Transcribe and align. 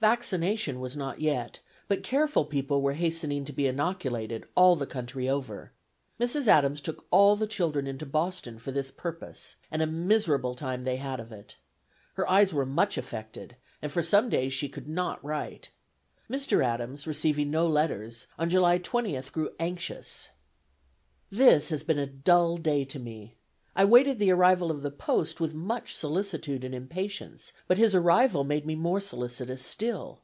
Vaccination 0.00 0.80
was 0.80 0.98
not 0.98 1.22
yet, 1.22 1.60
but 1.88 2.02
careful 2.02 2.44
people 2.44 2.82
were 2.82 2.92
hastening 2.92 3.42
to 3.46 3.54
be 3.54 3.66
inoculated, 3.66 4.44
all 4.54 4.76
the 4.76 4.84
country 4.86 5.30
over. 5.30 5.72
Mrs. 6.20 6.46
Adams 6.46 6.82
took 6.82 7.06
all 7.10 7.36
the 7.36 7.46
children 7.46 7.86
into 7.86 8.04
Boston 8.04 8.58
for 8.58 8.70
this 8.70 8.90
purpose, 8.90 9.56
and 9.70 9.80
a 9.80 9.86
miserable 9.86 10.54
time 10.54 10.82
they 10.82 10.96
had 10.96 11.20
of 11.20 11.32
it. 11.32 11.56
Her 12.16 12.28
eyes 12.28 12.52
were 12.52 12.66
much 12.66 12.98
affected, 12.98 13.56
and 13.80 13.90
for 13.90 14.02
some 14.02 14.28
days 14.28 14.52
she 14.52 14.68
could 14.68 14.90
not 14.90 15.24
write. 15.24 15.70
Mr. 16.30 16.62
Adams, 16.62 17.06
receiving 17.06 17.50
no 17.50 17.66
letters, 17.66 18.26
on 18.38 18.50
July 18.50 18.78
20th 18.78 19.32
grew 19.32 19.54
anxious: 19.58 20.28
"This 21.30 21.70
has 21.70 21.82
been 21.82 21.98
a 21.98 22.06
dull 22.06 22.58
day 22.58 22.84
to 22.84 22.98
me. 22.98 23.36
I 23.76 23.84
waited 23.84 24.20
the 24.20 24.30
arrival 24.30 24.70
of 24.70 24.82
the 24.82 24.92
post 24.92 25.40
with 25.40 25.52
much 25.52 25.96
solicitude 25.96 26.62
and 26.62 26.72
impatience, 26.72 27.52
but 27.66 27.76
his 27.76 27.92
arrival 27.92 28.44
made 28.44 28.64
me 28.64 28.76
more 28.76 29.00
solicitous 29.00 29.66
still. 29.66 30.20